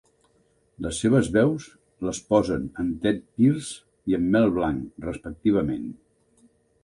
Les 0.85 1.01
seves 1.03 1.27
veus 1.35 1.67
les 2.07 2.21
posen 2.31 2.63
en 2.83 2.89
Tedd 3.05 3.21
Pierce 3.41 3.77
i 4.13 4.19
en 4.21 4.25
Mel 4.37 4.49
Blanc, 4.57 4.81
respectivament. 5.11 5.85